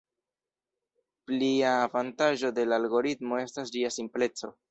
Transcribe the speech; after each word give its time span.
Plia 1.31 1.35
avantaĝo 1.83 2.51
de 2.61 2.67
la 2.71 2.81
algoritmo 2.83 3.39
estas 3.45 3.75
ĝia 3.77 3.95
simpleco. 4.01 4.53